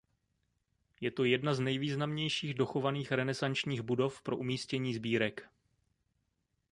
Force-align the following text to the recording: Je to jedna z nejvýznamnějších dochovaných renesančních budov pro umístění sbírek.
Je 1.01 1.11
to 1.11 1.23
jedna 1.23 1.53
z 1.53 1.59
nejvýznamnějších 1.59 2.53
dochovaných 2.53 3.11
renesančních 3.11 3.81
budov 3.81 4.21
pro 4.21 4.37
umístění 4.37 4.93
sbírek. 4.93 5.49